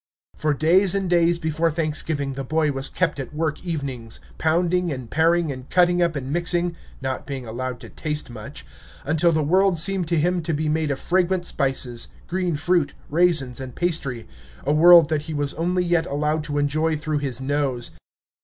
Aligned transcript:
For 0.35 0.55
days 0.55 0.95
and 0.95 1.07
days 1.07 1.37
before 1.37 1.69
Thanksgiving 1.69 2.33
the 2.33 2.43
boy 2.43 2.71
was 2.71 2.89
kept 2.89 3.19
at 3.19 3.35
work 3.35 3.63
evenings, 3.63 4.19
pounding 4.39 4.91
and 4.91 5.11
paring 5.11 5.51
and 5.51 5.69
cutting 5.69 6.01
up 6.01 6.15
and 6.15 6.33
mixing 6.33 6.75
(not 7.03 7.27
being 7.27 7.45
allowed 7.45 7.79
to 7.81 7.89
taste 7.89 8.31
much), 8.31 8.65
until 9.05 9.31
the 9.31 9.43
world 9.43 9.77
seemed 9.77 10.07
to 10.07 10.17
him 10.17 10.41
to 10.41 10.55
be 10.55 10.67
made 10.67 10.89
of 10.89 10.97
fragrant 10.99 11.45
spices, 11.45 12.07
green 12.27 12.55
fruit, 12.55 12.95
raisins, 13.11 13.59
and 13.59 13.75
pastry, 13.75 14.27
a 14.65 14.73
world 14.73 15.07
that 15.09 15.21
he 15.29 15.35
was 15.35 15.53
only 15.53 15.83
yet 15.83 16.07
allowed 16.07 16.43
to 16.45 16.57
enjoy 16.57 16.97
through 16.97 17.19
his 17.19 17.39
nose. 17.39 17.91